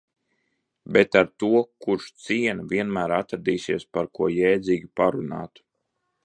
[0.95, 1.49] Bet ar to,
[1.85, 5.65] kurš ciena, vienmēr atradīsies par ko jēdzīgi parunāt.